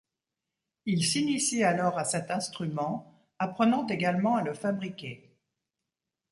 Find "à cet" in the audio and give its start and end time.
1.99-2.31